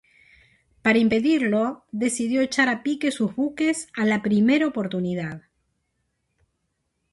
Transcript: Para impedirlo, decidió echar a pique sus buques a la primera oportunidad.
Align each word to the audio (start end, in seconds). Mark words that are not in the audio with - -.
Para 0.81 0.97
impedirlo, 0.97 1.85
decidió 1.91 2.41
echar 2.41 2.69
a 2.69 2.81
pique 2.81 3.11
sus 3.11 3.35
buques 3.35 3.87
a 3.95 4.03
la 4.03 4.23
primera 4.23 4.65
oportunidad. 4.65 5.43